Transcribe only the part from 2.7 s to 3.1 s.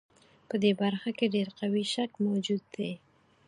دی.